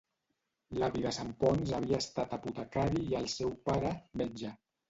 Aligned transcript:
L'avi 0.83 1.03
de 1.03 1.11
Santponç 1.17 1.75
havia 1.81 2.01
estat 2.05 2.35
apotecari 2.39 3.07
i 3.13 3.17
el 3.23 3.31
seu 3.37 3.55
pare, 3.69 3.93
metge. 4.25 4.57